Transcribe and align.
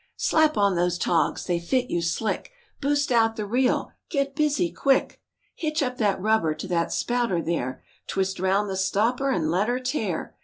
Slap 0.17 0.57
on 0.57 0.75
those 0.75 0.97
togs: 0.97 1.45
they 1.45 1.59
fit 1.59 1.91
you 1.91 2.01
slick; 2.01 2.51
Boost 2.81 3.11
out 3.11 3.35
the 3.35 3.45
reel; 3.45 3.91
get 4.09 4.35
busy 4.35 4.71
quick; 4.71 5.21
Hitch 5.53 5.83
up 5.83 5.99
that 5.99 6.19
rubber 6.19 6.55
to 6.55 6.67
that 6.69 6.91
spouter 6.91 7.39
there; 7.39 7.83
Twist 8.07 8.39
round 8.39 8.67
the 8.67 8.77
stopper 8.77 9.29
and 9.29 9.51
let 9.51 9.69
'er 9.69 9.77
tear. 9.77 10.35